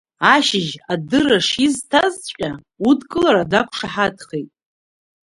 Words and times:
Ашьыжь 0.33 0.73
адырра 0.93 1.39
шисҭазҵәҟьа, 1.47 2.51
удкылара 2.89 3.43
дақәшаҳаҭхеит. 3.51 4.49